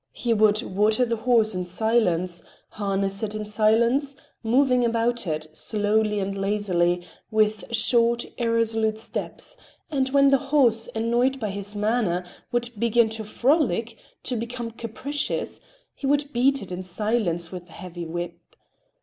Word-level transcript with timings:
He 0.13 0.33
would 0.33 0.63
water 0.63 1.05
the 1.05 1.15
horse 1.15 1.53
in 1.53 1.63
silence, 1.63 2.41
harness 2.69 3.21
it 3.21 3.35
in 3.35 3.45
silence, 3.45 4.15
moving 4.41 4.83
about 4.83 5.27
it, 5.27 5.45
slowly 5.55 6.19
and 6.19 6.35
lazily, 6.35 7.05
with 7.29 7.65
short, 7.69 8.25
irresolute 8.39 8.97
steps, 8.97 9.55
and 9.91 10.09
when 10.09 10.31
the 10.31 10.39
horse, 10.39 10.89
annoyed 10.95 11.39
by 11.39 11.51
his 11.51 11.75
manner, 11.75 12.25
would 12.51 12.71
begin 12.79 13.09
to 13.09 13.23
frolic, 13.23 13.95
to 14.23 14.35
become 14.35 14.71
capricious, 14.71 15.61
he 15.93 16.07
would 16.07 16.33
beat 16.33 16.63
it 16.63 16.71
in 16.71 16.81
silence 16.81 17.51
with 17.51 17.69
a 17.69 17.73
heavy 17.73 18.07
whip. 18.07 18.55